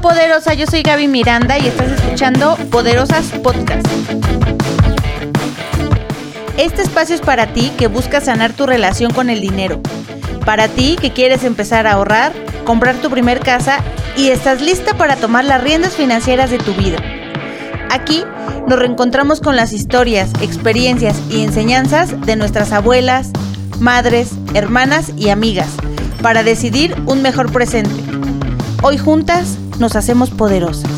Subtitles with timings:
[0.00, 3.86] Poderosa, yo soy Gaby Miranda y estás escuchando Poderosas Podcast.
[6.56, 9.80] Este espacio es para ti que buscas sanar tu relación con el dinero.
[10.44, 12.32] Para ti que quieres empezar a ahorrar,
[12.64, 13.80] comprar tu primer casa
[14.16, 16.98] y estás lista para tomar las riendas financieras de tu vida.
[17.90, 18.24] Aquí
[18.68, 23.30] nos reencontramos con las historias, experiencias y enseñanzas de nuestras abuelas,
[23.80, 25.68] madres, hermanas y amigas
[26.22, 28.02] para decidir un mejor presente.
[28.82, 30.90] Hoy juntas nos hacemos poderosas.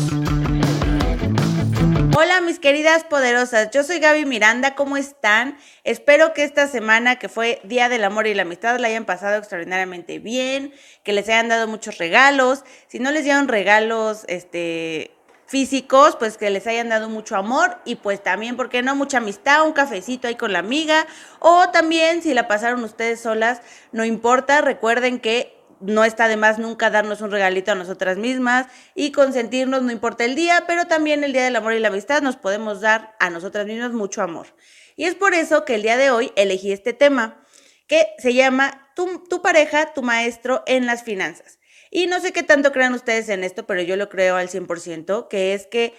[2.17, 5.57] Hola mis queridas poderosas, yo soy Gaby Miranda, ¿cómo están?
[5.83, 9.37] Espero que esta semana que fue Día del Amor y la Amistad la hayan pasado
[9.37, 10.73] extraordinariamente bien,
[11.03, 12.63] que les hayan dado muchos regalos.
[12.87, 15.11] Si no les dieron regalos, este,
[15.45, 18.95] físicos, pues que les hayan dado mucho amor y pues también, ¿por qué no?
[18.95, 21.05] Mucha amistad, un cafecito ahí con la amiga
[21.39, 26.59] o también si la pasaron ustedes solas, no importa, recuerden que no está de más
[26.59, 31.23] nunca darnos un regalito a nosotras mismas y consentirnos, no importa el día, pero también
[31.23, 34.47] el Día del Amor y la Amistad nos podemos dar a nosotras mismas mucho amor.
[34.95, 37.43] Y es por eso que el día de hoy elegí este tema
[37.87, 41.59] que se llama tu, tu pareja, tu maestro en las finanzas.
[41.89, 45.27] Y no sé qué tanto crean ustedes en esto, pero yo lo creo al 100%,
[45.27, 45.93] que es que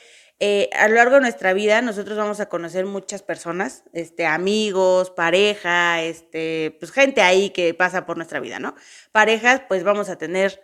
[0.45, 5.11] eh, a lo largo de nuestra vida nosotros vamos a conocer muchas personas, este, amigos,
[5.11, 8.75] pareja, este, pues gente ahí que pasa por nuestra vida, ¿no?
[9.13, 10.61] Parejas, pues vamos a tener,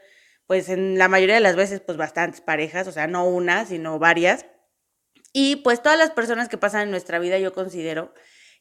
[0.49, 4.01] pues en la mayoría de las veces, pues bastantes parejas, o sea, no una, sino
[4.01, 4.47] varias.
[5.33, 8.13] Y pues todas las personas que pasan en nuestra vida yo considero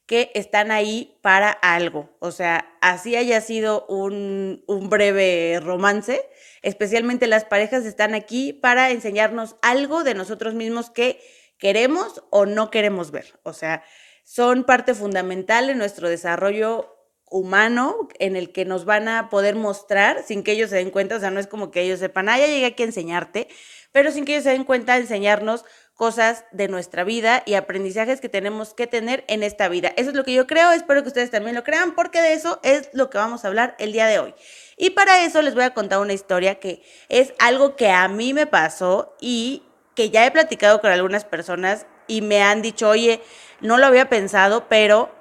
[0.08, 2.10] que están ahí para algo.
[2.20, 6.28] O sea, así haya sido un, un breve romance,
[6.64, 11.20] especialmente las parejas están aquí para enseñarnos algo de nosotros mismos que
[11.60, 13.38] queremos o no queremos ver.
[13.44, 13.84] O sea,
[14.24, 16.94] son parte fundamental en nuestro desarrollo
[17.30, 21.18] humano en el que nos van a poder mostrar sin que ellos se den cuenta,
[21.18, 23.48] o sea, no es como que ellos sepan, ah, ya llegué aquí a enseñarte,
[23.92, 25.66] pero sin que ellos se den cuenta, enseñarnos
[25.98, 29.92] cosas de nuestra vida y aprendizajes que tenemos que tener en esta vida.
[29.98, 32.60] Eso es lo que yo creo, espero que ustedes también lo crean, porque de eso
[32.62, 34.36] es lo que vamos a hablar el día de hoy.
[34.78, 38.36] Y para eso les voy a contar una historia que es algo que a mí
[38.36, 39.64] me pasó y
[39.96, 43.20] que ya he platicado con algunas personas y me han dicho, oye,
[43.60, 45.12] no lo había pensado, pero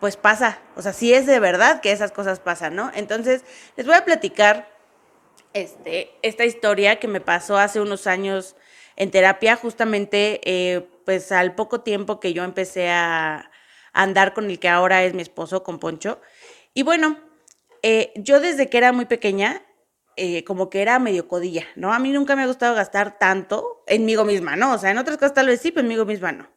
[0.00, 0.58] pues pasa.
[0.74, 2.90] O sea, sí es de verdad que esas cosas pasan, ¿no?
[2.94, 3.44] Entonces,
[3.76, 4.68] les voy a platicar
[5.52, 8.56] este, esta historia que me pasó hace unos años
[8.96, 13.50] en terapia, justamente eh, pues al poco tiempo que yo empecé a
[13.92, 16.20] andar con el que ahora es mi esposo, con Poncho.
[16.74, 17.18] Y bueno,
[17.82, 19.62] eh, yo desde que era muy pequeña,
[20.16, 21.92] eh, como que era medio codilla, ¿no?
[21.92, 24.72] A mí nunca me ha gustado gastar tanto en mí misma, ¿no?
[24.74, 26.50] O sea, en otras cosas tal vez sí, pero en mí misma no.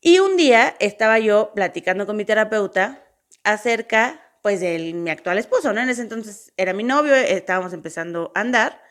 [0.00, 3.04] Y un día estaba yo platicando con mi terapeuta
[3.44, 5.80] acerca, pues, de mi actual esposo, ¿no?
[5.80, 8.82] En ese entonces era mi novio, estábamos empezando a andar.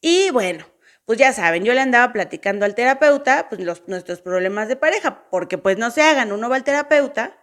[0.00, 0.66] Y bueno,
[1.06, 5.28] pues ya saben, yo le andaba platicando al terapeuta, pues, los, nuestros problemas de pareja,
[5.30, 7.38] porque pues no se hagan, uno va al terapeuta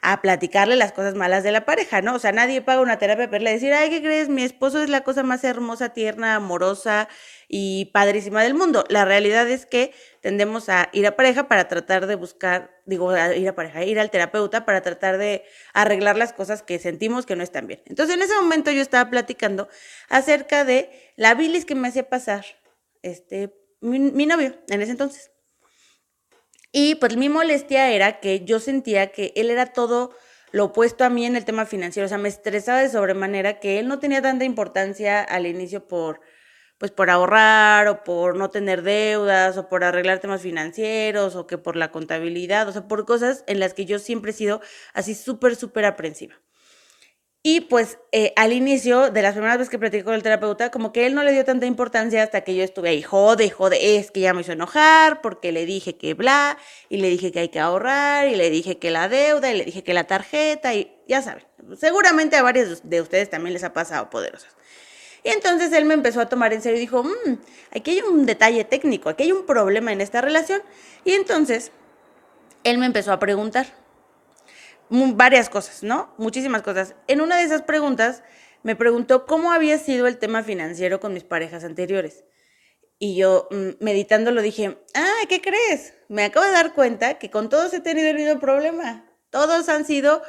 [0.00, 2.14] a platicarle las cosas malas de la pareja, ¿no?
[2.14, 4.28] O sea, nadie paga una terapia para decir, ay, ¿qué crees?
[4.28, 7.08] Mi esposo es la cosa más hermosa, tierna, amorosa
[7.48, 8.84] y padrísima del mundo.
[8.88, 13.34] La realidad es que tendemos a ir a pareja para tratar de buscar, digo, a
[13.34, 17.34] ir a pareja, ir al terapeuta para tratar de arreglar las cosas que sentimos que
[17.34, 17.82] no están bien.
[17.86, 19.68] Entonces, en ese momento yo estaba platicando
[20.08, 22.44] acerca de la bilis que me hacía pasar
[23.10, 25.30] este, mi, novio en ese entonces.
[26.72, 30.10] Y pues mi molestia era que yo sentía que él era todo
[30.52, 33.78] lo opuesto a mí en el tema financiero, o sea, me estresaba de sobremanera que
[33.78, 36.20] él no tenía tanta importancia al inicio por
[36.78, 41.58] pues por ahorrar o por no tener deudas o por arreglar temas financieros o que
[41.58, 44.60] por la contabilidad, o sea, por cosas en las que yo siempre he sido
[44.94, 46.40] así súper, súper aprensiva.
[47.42, 50.92] Y pues eh, al inicio de las primeras veces que platicé con el terapeuta, como
[50.92, 54.10] que él no le dio tanta importancia hasta que yo estuve ahí, jode, jode, es
[54.10, 57.48] que ya me hizo enojar porque le dije que bla, y le dije que hay
[57.48, 60.92] que ahorrar, y le dije que la deuda, y le dije que la tarjeta, y
[61.06, 61.44] ya saben,
[61.78, 64.56] seguramente a varios de ustedes también les ha pasado poderosas.
[65.22, 67.38] Y entonces él me empezó a tomar en serio y dijo, mmm,
[67.74, 70.62] aquí hay un detalle técnico, aquí hay un problema en esta relación.
[71.04, 71.70] Y entonces
[72.64, 73.66] él me empezó a preguntar
[74.90, 76.14] varias cosas, ¿no?
[76.18, 76.94] Muchísimas cosas.
[77.06, 78.22] En una de esas preguntas
[78.62, 82.24] me preguntó cómo había sido el tema financiero con mis parejas anteriores.
[82.98, 85.94] Y yo, mm, meditando, lo dije, ah, ¿qué crees?
[86.08, 89.04] Me acabo de dar cuenta que con todos he tenido el mismo problema.
[89.30, 90.22] Todos han sido,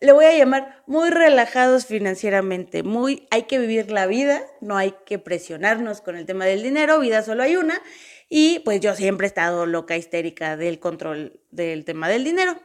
[0.00, 2.82] le voy a llamar, muy relajados financieramente.
[2.82, 6.98] Muy, hay que vivir la vida, no hay que presionarnos con el tema del dinero,
[6.98, 7.80] vida solo hay una.
[8.28, 12.60] Y pues yo siempre he estado loca, histérica del control del tema del dinero.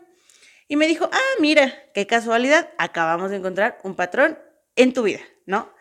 [0.68, 4.40] Y me dijo, ah, mira, qué casualidad, acabamos de encontrar un patrón
[4.76, 5.72] en tu vida, ¿no?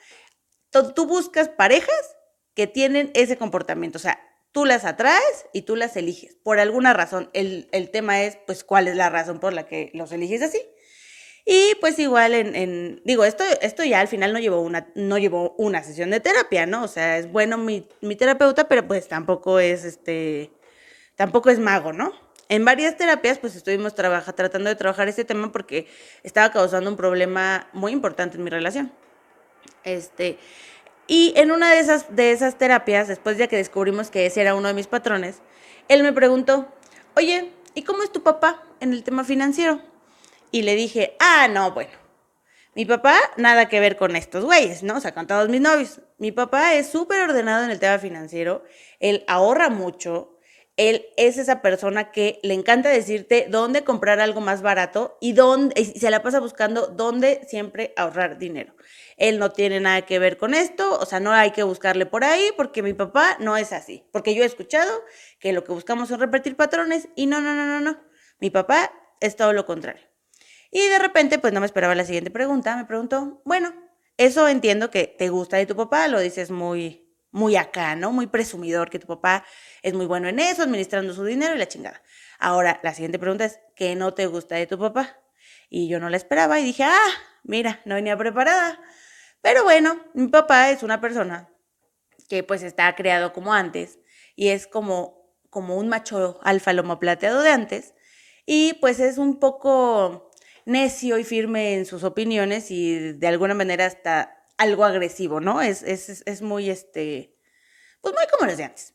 [0.70, 2.16] Tú buscas parejas
[2.54, 3.98] que tienen ese comportamiento.
[3.98, 4.18] O sea,
[4.52, 6.36] tú las atraes y tú las eliges.
[6.42, 7.30] Por alguna razón.
[7.32, 10.60] El, tema es, pues, cuál es la razón por la que los eliges así.
[11.44, 15.56] Y pues igual en, digo, esto, esto ya al final no llevó una, no llevó
[15.58, 16.84] una sesión de terapia, ¿no?
[16.84, 20.52] O sea, es bueno mi, mi terapeuta, pero pues tampoco es este,
[21.16, 22.12] tampoco es mago, ¿no?
[22.52, 25.86] En varias terapias, pues estuvimos trabaja, tratando de trabajar este tema porque
[26.22, 28.92] estaba causando un problema muy importante en mi relación.
[29.84, 30.36] Este,
[31.06, 34.54] y en una de esas, de esas terapias, después de que descubrimos que ese era
[34.54, 35.36] uno de mis patrones,
[35.88, 36.70] él me preguntó,
[37.16, 39.80] oye, ¿y cómo es tu papá en el tema financiero?
[40.50, 41.92] Y le dije, ah, no, bueno,
[42.74, 44.98] mi papá nada que ver con estos güeyes, ¿no?
[44.98, 46.02] O sea, con todos mis novios.
[46.18, 48.62] Mi papá es súper ordenado en el tema financiero,
[49.00, 50.38] él ahorra mucho,
[50.76, 55.84] él es esa persona que le encanta decirte dónde comprar algo más barato y dónde,
[55.84, 58.74] se la pasa buscando dónde siempre ahorrar dinero.
[59.18, 62.24] Él no tiene nada que ver con esto, o sea, no hay que buscarle por
[62.24, 65.02] ahí porque mi papá no es así, porque yo he escuchado
[65.38, 68.00] que lo que buscamos es repetir patrones y no, no, no, no, no,
[68.40, 70.02] mi papá es todo lo contrario.
[70.70, 73.74] Y de repente, pues no me esperaba la siguiente pregunta, me preguntó, bueno,
[74.16, 77.01] eso entiendo que te gusta de tu papá, lo dices muy,
[77.32, 78.12] muy acá, ¿no?
[78.12, 79.44] Muy presumidor, que tu papá
[79.82, 82.02] es muy bueno en eso, administrando su dinero y la chingada.
[82.38, 85.18] Ahora, la siguiente pregunta es, ¿qué no te gusta de tu papá?
[85.68, 87.08] Y yo no la esperaba y dije, ah,
[87.42, 88.78] mira, no venía preparada.
[89.40, 91.48] Pero bueno, mi papá es una persona
[92.28, 93.98] que pues está creado como antes
[94.36, 97.94] y es como, como un macho alfa lomo plateado de antes
[98.46, 100.30] y pues es un poco
[100.64, 105.60] necio y firme en sus opiniones y de alguna manera hasta algo agresivo, ¿no?
[105.60, 107.36] Es, es, es muy, este,
[108.00, 108.94] pues muy como los de antes.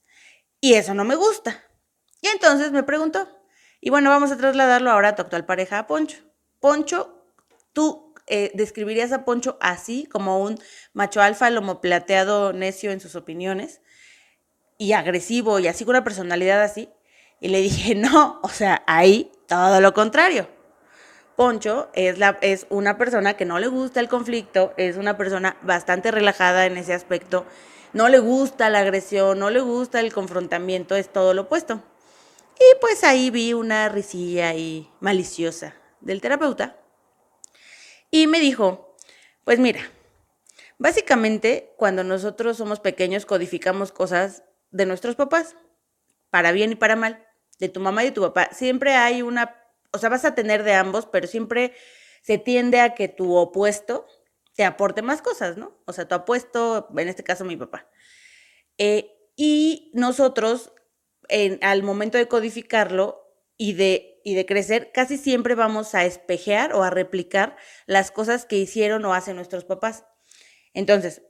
[0.61, 1.63] Y eso no me gusta.
[2.21, 3.27] Y entonces me preguntó,
[3.79, 6.17] y bueno, vamos a trasladarlo ahora a tu actual pareja, a Poncho.
[6.59, 7.25] Poncho,
[7.73, 10.59] tú eh, describirías a Poncho así, como un
[10.93, 13.81] macho alfa, lomo plateado, necio en sus opiniones,
[14.77, 16.89] y agresivo, y así con una personalidad así.
[17.39, 20.49] Y le dije, no, o sea, ahí todo lo contrario.
[21.37, 25.55] Poncho es, la, es una persona que no le gusta el conflicto, es una persona
[25.61, 27.45] bastante relajada en ese aspecto,
[27.93, 31.83] no le gusta la agresión, no le gusta el confrontamiento, es todo lo opuesto.
[32.59, 36.75] Y pues ahí vi una risilla y maliciosa del terapeuta
[38.09, 38.95] y me dijo,
[39.43, 39.81] pues mira,
[40.79, 45.55] básicamente cuando nosotros somos pequeños codificamos cosas de nuestros papás,
[46.31, 47.27] para bien y para mal,
[47.59, 48.49] de tu mamá y de tu papá.
[48.53, 49.55] Siempre hay una,
[49.91, 51.73] o sea, vas a tener de ambos, pero siempre
[52.21, 54.07] se tiende a que tu opuesto
[54.55, 55.77] te aporte más cosas, ¿no?
[55.85, 57.87] O sea, tu opuesto, en este caso mi papá.
[58.77, 60.73] Eh, y nosotros,
[61.29, 63.23] en, al momento de codificarlo
[63.55, 67.55] y de y de crecer, casi siempre vamos a espejear o a replicar
[67.85, 70.03] las cosas que hicieron o hacen nuestros papás.
[70.73, 71.21] Entonces,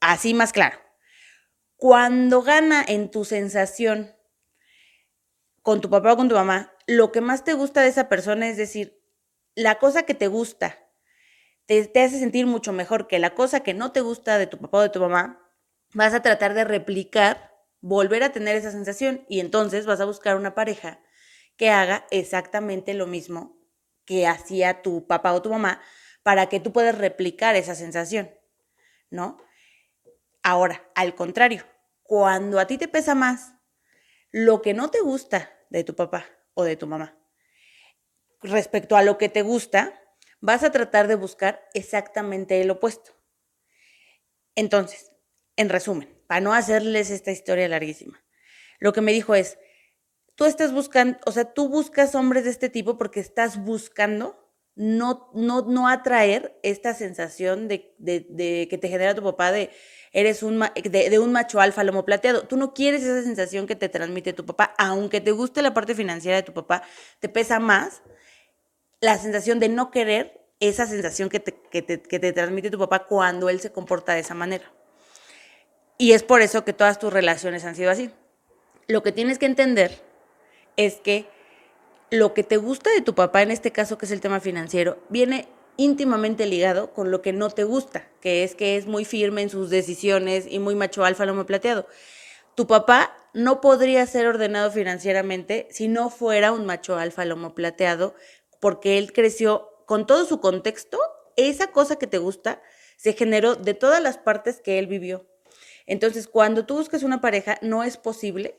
[0.00, 0.76] así más claro,
[1.76, 4.12] cuando gana en tu sensación
[5.62, 8.48] con tu papá o con tu mamá, lo que más te gusta de esa persona
[8.48, 9.00] es decir,
[9.54, 10.76] la cosa que te gusta
[11.64, 14.58] te, te hace sentir mucho mejor que la cosa que no te gusta de tu
[14.58, 15.40] papá o de tu mamá,
[15.94, 20.34] vas a tratar de replicar, volver a tener esa sensación y entonces vas a buscar
[20.34, 21.00] una pareja
[21.56, 23.56] que haga exactamente lo mismo
[24.04, 25.80] que hacía tu papá o tu mamá
[26.24, 28.34] para que tú puedas replicar esa sensación,
[29.10, 29.38] ¿no?
[30.42, 31.64] Ahora, al contrario,
[32.02, 33.54] cuando a ti te pesa más
[34.32, 36.26] lo que no te gusta de tu papá
[36.60, 37.20] o de tu mamá
[38.42, 40.00] respecto a lo que te gusta,
[40.40, 43.12] vas a tratar de buscar exactamente el opuesto.
[44.54, 45.12] Entonces,
[45.56, 48.24] en resumen, para no hacerles esta historia larguísima,
[48.78, 49.58] lo que me dijo es,
[50.34, 54.39] tú estás buscando, o sea, tú buscas hombres de este tipo porque estás buscando
[54.80, 59.68] no, no, no atraer esta sensación de, que te genera tu papá de
[60.10, 62.44] eres un, de, un macho alfa lomo plateado.
[62.44, 65.94] Tú no quieres esa sensación que te transmite tu papá, aunque te guste la parte
[65.94, 66.82] financiera de tu papá,
[67.18, 68.00] te pesa más
[69.00, 73.50] la sensación de no querer esa sensación que te, que te transmite tu papá cuando
[73.50, 74.72] él se comporta de esa manera.
[75.98, 78.10] Y es por eso que todas tus relaciones han sido así.
[78.86, 80.00] Lo que tienes que entender
[80.78, 81.28] es que
[82.10, 84.98] lo que te gusta de tu papá, en este caso que es el tema financiero,
[85.08, 89.42] viene íntimamente ligado con lo que no te gusta, que es que es muy firme
[89.42, 91.86] en sus decisiones y muy macho alfa lomo plateado.
[92.54, 98.14] Tu papá no podría ser ordenado financieramente si no fuera un macho alfa lomo plateado,
[98.58, 100.98] porque él creció con todo su contexto,
[101.36, 102.60] esa cosa que te gusta
[102.96, 105.26] se generó de todas las partes que él vivió.
[105.86, 108.56] Entonces, cuando tú buscas una pareja, no es posible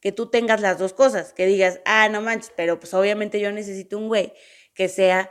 [0.00, 3.50] que tú tengas las dos cosas, que digas, ah, no manches, pero pues obviamente yo
[3.52, 4.32] necesito un güey
[4.74, 5.30] que sea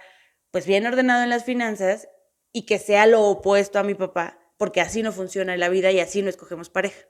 [0.52, 2.10] pues bien ordenado en las finanzas
[2.52, 6.00] y que sea lo opuesto a mi papá, porque así no funciona la vida y
[6.00, 7.08] así no escogemos pareja.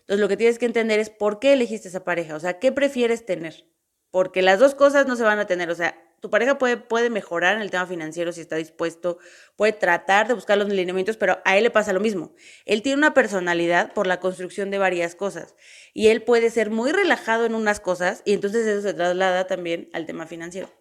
[0.00, 2.72] Entonces lo que tienes que entender es por qué elegiste esa pareja, o sea, ¿qué
[2.72, 3.66] prefieres tener?
[4.10, 7.10] Porque las dos cosas no se van a tener, o sea, tu pareja puede, puede
[7.10, 9.18] mejorar en el tema financiero si está dispuesto,
[9.56, 12.32] puede tratar de buscar los lineamientos, pero a él le pasa lo mismo.
[12.64, 15.54] Él tiene una personalidad por la construcción de varias cosas
[15.92, 19.90] y él puede ser muy relajado en unas cosas y entonces eso se traslada también
[19.92, 20.72] al tema financiero.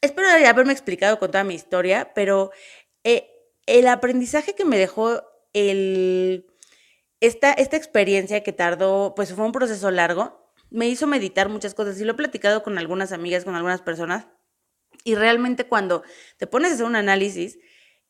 [0.00, 2.52] Espero haberme explicado con toda mi historia, pero
[3.02, 3.28] eh,
[3.66, 6.46] el aprendizaje que me dejó el,
[7.18, 10.41] esta, esta experiencia que tardó, pues fue un proceso largo,
[10.72, 14.26] me hizo meditar muchas cosas y lo he platicado con algunas amigas, con algunas personas.
[15.04, 16.02] Y realmente cuando
[16.38, 17.58] te pones a hacer un análisis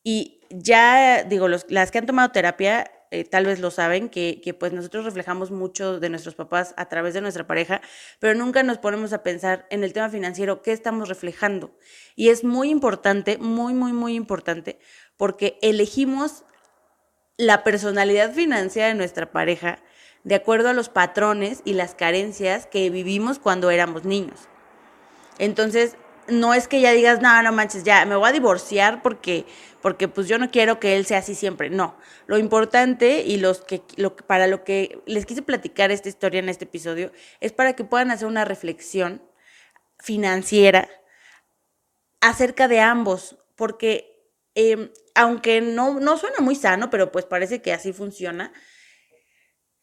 [0.02, 4.54] y ya, digo, las que han tomado terapia eh, tal vez lo saben, que, que,
[4.54, 7.82] pues nosotros reflejamos mucho de nuestros papás a través de nuestra pareja,
[8.18, 11.76] pero nunca nos ponemos a pensar en el tema financiero, qué estamos reflejando.
[12.16, 14.78] Y es muy importante, muy, muy, muy importante,
[15.18, 16.44] porque elegimos
[17.36, 19.82] la personalidad financiera de nuestra pareja
[20.24, 24.48] de acuerdo a los patrones y las carencias que vivimos cuando éramos niños.
[25.38, 25.96] Entonces,
[26.28, 29.44] no es que ya digas, no, no manches, ya me voy a divorciar porque,
[29.80, 31.70] porque pues yo no quiero que él sea así siempre.
[31.70, 36.38] No, lo importante y los que, lo, para lo que les quise platicar esta historia
[36.38, 39.22] en este episodio es para que puedan hacer una reflexión
[39.98, 40.88] financiera
[42.20, 47.72] acerca de ambos, porque em, aunque no, no suena muy sano, pero pues parece que
[47.72, 48.52] así funciona,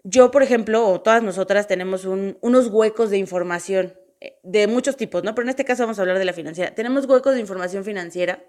[0.04, 5.24] yo, por ejemplo, o todas nosotras tenemos unos huecos de información eh, de muchos tipos,
[5.24, 5.36] ¿no?
[5.36, 6.74] Pero en este caso vamos a hablar de la financiera.
[6.74, 8.44] Tenemos huecos de información financiera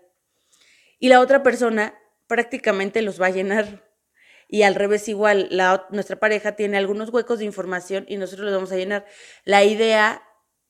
[0.99, 3.88] y la otra persona prácticamente los va a llenar.
[4.49, 5.49] Y al revés igual,
[5.90, 9.07] nuestra pareja tiene algunos huecos de información y nosotros los vamos a llenar.
[9.45, 10.23] La idea,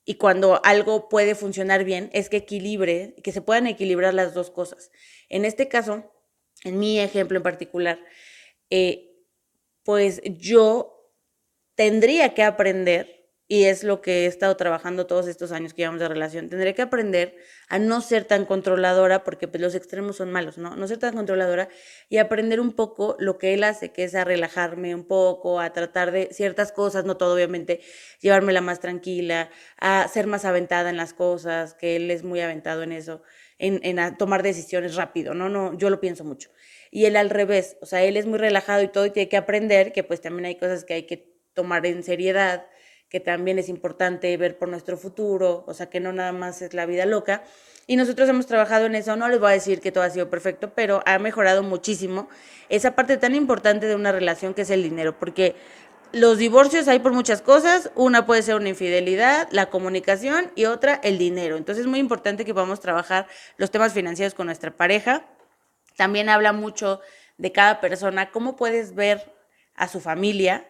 [0.05, 4.51] y cuando algo puede funcionar bien, es que equilibre, que se puedan equilibrar las dos
[4.51, 4.91] cosas.
[5.29, 6.11] En este caso,
[6.63, 7.99] en mi ejemplo en particular,
[8.69, 9.10] eh,
[9.83, 11.11] pues yo
[11.75, 13.21] tendría que aprender
[13.51, 16.47] y es lo que he estado trabajando todos estos años que llevamos de relación.
[16.47, 17.35] Tendré que aprender
[17.67, 20.77] a no ser tan controladora, porque pues, los extremos son malos, ¿no?
[20.77, 21.67] No ser tan controladora
[22.07, 25.73] y aprender un poco lo que él hace, que es a relajarme un poco, a
[25.73, 27.81] tratar de ciertas cosas, no todo obviamente,
[28.21, 32.83] llevármela más tranquila, a ser más aventada en las cosas, que él es muy aventado
[32.83, 33.21] en eso,
[33.57, 35.49] en, en tomar decisiones rápido, ¿no?
[35.49, 36.51] No, yo lo pienso mucho.
[36.91, 39.37] Y él al revés, o sea, él es muy relajado y todo y tiene que
[39.37, 42.65] aprender que pues también hay cosas que hay que tomar en seriedad
[43.11, 46.73] que también es importante ver por nuestro futuro, o sea, que no nada más es
[46.73, 47.43] la vida loca.
[47.85, 50.29] Y nosotros hemos trabajado en eso, no les voy a decir que todo ha sido
[50.29, 52.29] perfecto, pero ha mejorado muchísimo
[52.69, 55.55] esa parte tan importante de una relación que es el dinero, porque
[56.13, 60.95] los divorcios hay por muchas cosas, una puede ser una infidelidad, la comunicación y otra
[61.03, 61.57] el dinero.
[61.57, 65.25] Entonces es muy importante que podamos trabajar los temas financieros con nuestra pareja.
[66.01, 66.99] También habla mucho
[67.37, 69.35] de cada persona, cómo puedes ver
[69.75, 70.67] a su familia,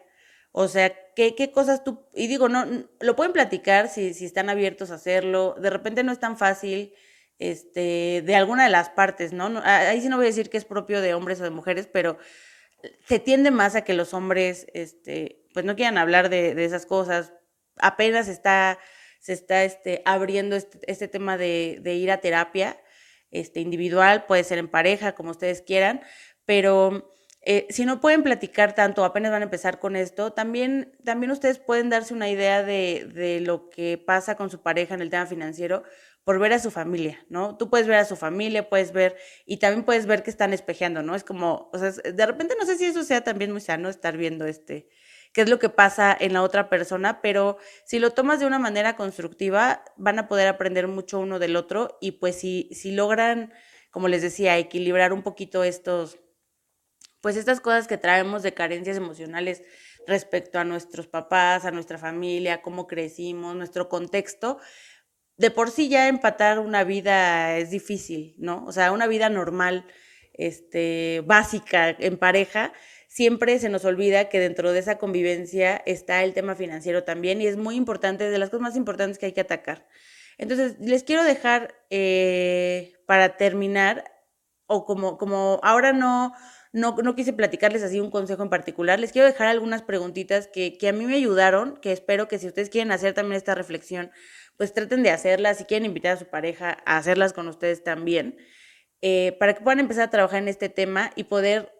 [0.51, 2.65] o sea, ¿qué, cosas tú, y digo, no,
[2.99, 6.93] lo pueden platicar si, si están abiertos a hacerlo, de repente no es tan fácil,
[7.39, 9.61] este, de alguna de las partes, ¿no?
[9.63, 12.17] Ahí sí no voy a decir que es propio de hombres o de mujeres, pero
[13.07, 16.85] se tiende más a que los hombres, este, pues no quieran hablar de, de esas
[16.85, 17.31] cosas,
[17.77, 18.79] apenas está,
[19.21, 22.81] se está este, abriendo este, este tema de, ir a terapia,
[23.31, 26.01] este, individual, puede ser en pareja, como ustedes quieran,
[26.45, 27.11] pero
[27.43, 31.57] eh, si no pueden platicar tanto, apenas van a empezar con esto, también, también ustedes
[31.57, 35.25] pueden darse una idea de, de, lo que pasa con su pareja en el tema
[35.25, 35.83] financiero
[36.23, 37.57] por ver a su familia, ¿no?
[37.57, 41.01] Tú puedes ver a su familia, puedes ver, y también puedes ver que están espejeando,
[41.01, 41.15] ¿no?
[41.15, 44.17] Es como, o sea, de repente no sé si eso sea también muy sano estar
[44.17, 44.87] viendo este,
[45.33, 48.59] qué es lo que pasa en la otra persona, pero si lo tomas de una
[48.59, 53.53] manera constructiva, van a poder aprender mucho uno del otro y pues si, si logran,
[53.91, 56.19] como les decía, equilibrar un poquito estos
[57.21, 59.61] pues estas cosas que traemos de carencias emocionales
[60.07, 64.57] respecto a nuestros papás, a nuestra familia, cómo crecimos, nuestro contexto,
[65.37, 68.65] de por sí ya empatar una vida es difícil, ¿no?
[68.65, 69.85] O sea, una vida normal,
[70.33, 72.73] este, básica en pareja,
[73.11, 77.47] siempre se nos olvida que dentro de esa convivencia está el tema financiero también y
[77.47, 79.85] es muy importante, de las cosas más importantes que hay que atacar.
[80.37, 84.05] Entonces, les quiero dejar eh, para terminar,
[84.65, 86.31] o como, como ahora no,
[86.71, 88.97] no, no quise platicarles así un consejo en particular.
[88.97, 92.47] Les quiero dejar algunas preguntitas que, que a mí me ayudaron, que espero que si
[92.47, 94.09] ustedes quieren hacer también esta reflexión,
[94.55, 95.57] pues traten de hacerlas.
[95.57, 98.37] Si quieren invitar a su pareja a hacerlas con ustedes también,
[99.01, 101.73] eh, para que puedan empezar a trabajar en este tema y poder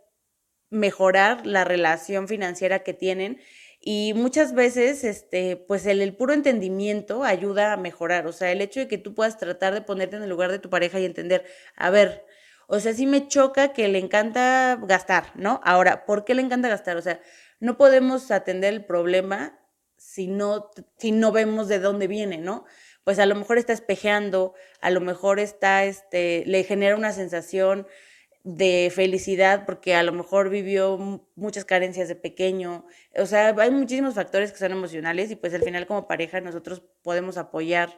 [0.71, 3.39] mejorar la relación financiera que tienen.
[3.79, 8.25] Y muchas veces, este, pues el, el, puro entendimiento ayuda a mejorar.
[8.27, 10.59] O sea, el hecho de que tú puedas tratar de ponerte en el lugar de
[10.59, 12.25] tu pareja y entender, a ver,
[12.67, 15.59] O sea, sí me choca que le encanta gastar, ¿no?
[15.63, 16.95] Ahora, ¿por qué le encanta gastar?
[16.97, 17.19] O sea,
[17.59, 19.59] no podemos atender el problema
[19.97, 22.65] si no, si no vemos de dónde viene, ¿no?
[23.03, 27.87] Pues a lo mejor está espejeando, a lo mejor está, este, le genera una sensación
[28.43, 30.97] de felicidad porque a lo mejor vivió
[31.35, 32.85] muchas carencias de pequeño.
[33.15, 36.81] O sea, hay muchísimos factores que son emocionales y pues al final como pareja nosotros
[37.03, 37.91] podemos apoyar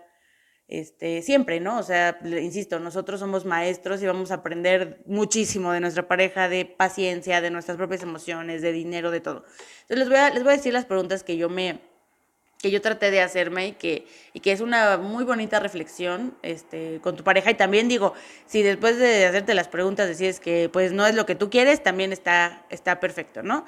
[0.68, 1.78] este, siempre, ¿no?
[1.78, 6.66] O sea, insisto, nosotros somos maestros y vamos a aprender muchísimo de nuestra pareja, de
[6.66, 9.46] paciencia, de nuestras propias emociones, de dinero, de todo.
[9.82, 11.82] Entonces les voy a, les voy a decir las preguntas que yo me,
[12.64, 17.02] que yo traté de hacerme y que, y que es una muy bonita reflexión este,
[17.02, 17.52] con tu pareja.
[17.52, 18.14] Y también digo,
[18.46, 21.84] si después de hacerte las preguntas decides que pues no es lo que tú quieres,
[21.84, 23.66] también está, está perfecto, ¿no?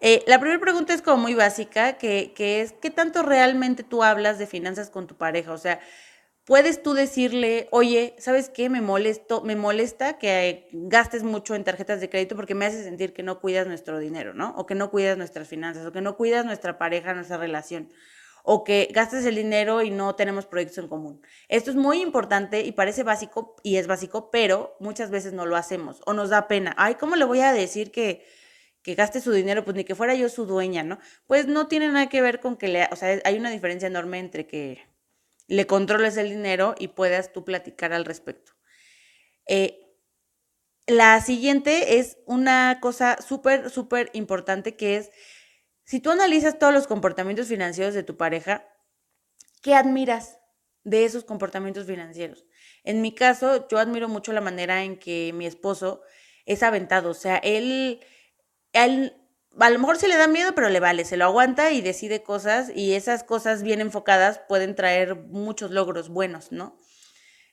[0.00, 4.04] Eh, la primera pregunta es como muy básica, que, que es, ¿qué tanto realmente tú
[4.04, 5.50] hablas de finanzas con tu pareja?
[5.50, 5.80] O sea,
[6.44, 8.70] puedes tú decirle, oye, ¿sabes qué?
[8.70, 13.12] Me molesto, me molesta que gastes mucho en tarjetas de crédito porque me hace sentir
[13.12, 14.54] que no cuidas nuestro dinero, ¿no?
[14.56, 17.90] O que no cuidas nuestras finanzas, o que no cuidas nuestra pareja, nuestra relación
[18.48, 21.20] o que gastes el dinero y no tenemos proyectos en común.
[21.48, 25.56] Esto es muy importante y parece básico y es básico, pero muchas veces no lo
[25.56, 26.72] hacemos o nos da pena.
[26.78, 28.24] Ay, ¿cómo le voy a decir que,
[28.82, 29.64] que gaste su dinero?
[29.64, 31.00] Pues ni que fuera yo su dueña, ¿no?
[31.26, 34.20] Pues no tiene nada que ver con que le, o sea, hay una diferencia enorme
[34.20, 34.80] entre que
[35.48, 38.52] le controles el dinero y puedas tú platicar al respecto.
[39.48, 39.80] Eh,
[40.86, 45.10] la siguiente es una cosa súper, súper importante que es
[45.86, 48.68] si tú analizas todos los comportamientos financieros de tu pareja,
[49.62, 50.40] ¿qué admiras
[50.82, 52.44] de esos comportamientos financieros?
[52.82, 56.02] En mi caso, yo admiro mucho la manera en que mi esposo
[56.44, 57.10] es aventado.
[57.10, 58.00] O sea, él,
[58.72, 62.24] a lo mejor se le da miedo, pero le vale, se lo aguanta y decide
[62.24, 66.76] cosas y esas cosas bien enfocadas pueden traer muchos logros buenos, ¿no?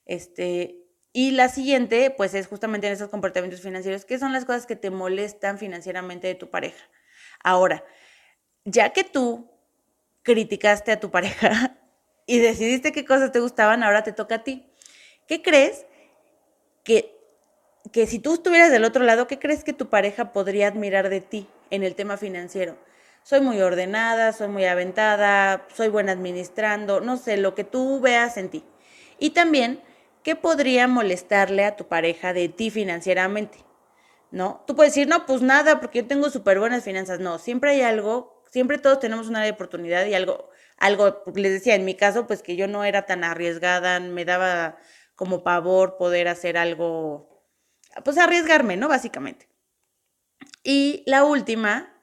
[0.06, 4.66] Este, y la siguiente, pues es justamente en esos comportamientos financieros, ¿qué son las cosas
[4.66, 6.84] que te molestan financieramente de tu pareja?
[7.44, 7.84] Ahora,
[8.66, 9.50] ya que tú
[10.24, 11.78] criticaste a tu pareja
[12.26, 14.70] y decidiste qué cosas te gustaban, ahora te toca a ti.
[15.28, 15.86] ¿Qué crees
[16.84, 17.16] que,
[17.92, 21.22] que si tú estuvieras del otro lado, qué crees que tu pareja podría admirar de
[21.22, 22.78] ti en el tema financiero?
[23.24, 28.36] Soy muy ordenada, soy muy aventada, soy buena administrando, no sé, lo que tú veas
[28.36, 28.66] en ti.
[29.18, 29.82] Y también,
[30.24, 33.60] ¿qué podría molestarle a tu pareja de ti financieramente?
[34.32, 34.64] ¿No?
[34.68, 37.20] Tú puedes decir, no, pues nada, porque yo tengo súper buenas finanzas.
[37.20, 41.86] No, siempre hay algo siempre todos tenemos una oportunidad y algo, algo, les decía, en
[41.86, 44.78] mi caso, pues que yo no era tan arriesgada, me daba
[45.16, 47.44] como pavor poder hacer algo,
[48.06, 48.88] pues arriesgarme, ¿no?
[48.88, 49.50] Básicamente.
[50.64, 52.00] Y la última,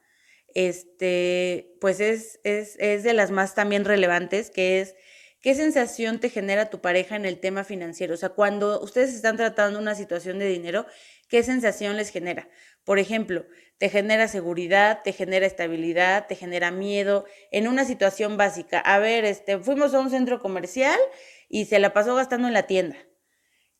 [0.55, 4.97] este, pues es, es, es de las más también relevantes, que es
[5.41, 8.13] ¿Qué sensación te genera tu pareja en el tema financiero?
[8.13, 10.85] O sea, cuando ustedes están tratando una situación de dinero,
[11.29, 12.51] ¿qué sensación les genera?
[12.85, 13.45] Por ejemplo,
[13.79, 18.79] te genera seguridad, te genera estabilidad, te genera miedo en una situación básica.
[18.81, 20.99] A ver, este, fuimos a un centro comercial
[21.49, 22.97] y se la pasó gastando en la tienda.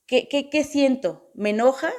[0.07, 1.31] ¿Qué, qué, qué siento?
[1.35, 1.93] ¿Me enoja?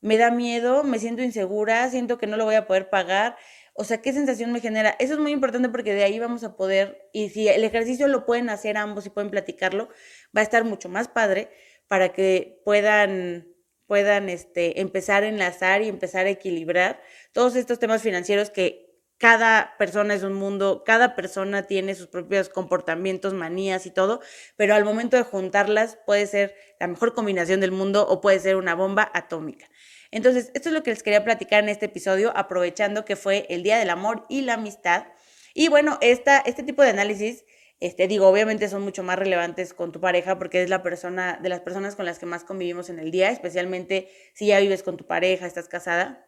[0.00, 0.84] ¿Me da miedo?
[0.84, 1.88] ¿Me siento insegura?
[1.90, 3.36] ¿Siento que no lo voy a poder pagar?
[3.74, 4.94] O sea, ¿qué sensación me genera?
[4.98, 8.26] Eso es muy importante porque de ahí vamos a poder, y si el ejercicio lo
[8.26, 9.88] pueden hacer ambos y pueden platicarlo,
[10.36, 11.50] va a estar mucho más padre
[11.88, 13.49] para que puedan
[13.90, 19.74] puedan este, empezar a enlazar y empezar a equilibrar todos estos temas financieros que cada
[19.78, 24.20] persona es un mundo, cada persona tiene sus propios comportamientos, manías y todo,
[24.54, 28.54] pero al momento de juntarlas puede ser la mejor combinación del mundo o puede ser
[28.54, 29.68] una bomba atómica.
[30.12, 33.64] Entonces, esto es lo que les quería platicar en este episodio, aprovechando que fue el
[33.64, 35.06] Día del Amor y la Amistad.
[35.52, 37.44] Y bueno, esta, este tipo de análisis
[37.80, 41.48] este, digo, obviamente son mucho más relevantes con tu pareja porque es la persona, de
[41.48, 44.98] las personas con las que más convivimos en el día, especialmente si ya vives con
[44.98, 46.26] tu pareja, estás casada,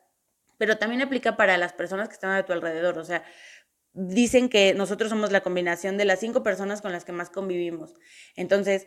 [0.56, 3.22] pero también aplica para las personas que están a tu alrededor, o sea,
[3.92, 7.94] dicen que nosotros somos la combinación de las cinco personas con las que más convivimos.
[8.36, 8.86] Entonces,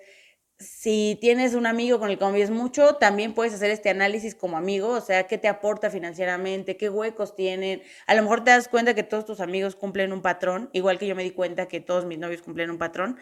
[0.58, 4.56] si tienes un amigo con el que convives mucho, también puedes hacer este análisis como
[4.58, 7.82] amigo, o sea, qué te aporta financieramente, qué huecos tienen.
[8.08, 11.08] A lo mejor te das cuenta que todos tus amigos cumplen un patrón, igual que
[11.08, 13.18] yo me di cuenta que todos mis novios cumplen un patrón.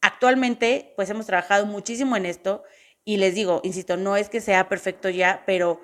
[0.00, 2.62] Actualmente, pues hemos trabajado muchísimo en esto
[3.04, 5.80] y les digo, insisto, no es que sea perfecto ya, pero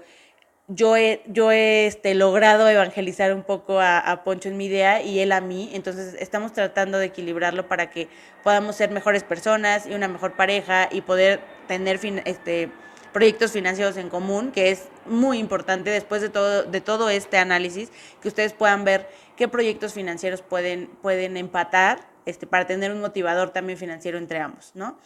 [0.68, 5.20] yo he, yo he este, logrado evangelizar un poco a, Poncho en mi idea y
[5.20, 8.08] él a mí, entonces estamos tratando de equilibrarlo para que
[8.42, 12.70] podamos ser mejores personas y una mejor pareja y poder tener este,
[13.12, 17.90] proyectos financieros en común, que es muy importante después de todo, de todo este análisis,
[18.22, 23.50] que ustedes puedan ver qué proyectos financieros pueden, pueden empatar este, para tener un motivador
[23.50, 24.98] también financiero entre ambos, ¿no?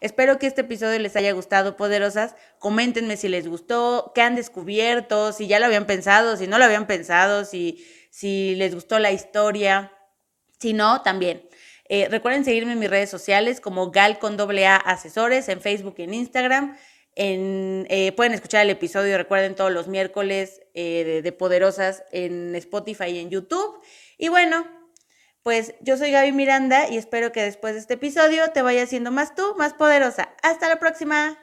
[0.00, 2.34] Espero que este episodio les haya gustado, poderosas.
[2.58, 6.64] Coméntenme si les gustó, qué han descubierto, si ya lo habían pensado, si no lo
[6.64, 9.92] habían pensado, si, si les gustó la historia.
[10.58, 11.48] Si no, también.
[11.88, 16.02] Eh, recuerden seguirme en mis redes sociales como Gal con A Asesores en Facebook y
[16.02, 16.76] en Instagram.
[17.18, 23.18] Eh, pueden escuchar el episodio, recuerden, todos los miércoles eh, de, Poderosas en Spotify y
[23.20, 23.80] en YouTube.
[24.18, 24.66] Y bueno,
[25.46, 29.12] pues yo soy Gaby Miranda y espero que después de este episodio te vaya siendo
[29.12, 30.30] más tú, más poderosa.
[30.42, 31.38] Hasta la próxima.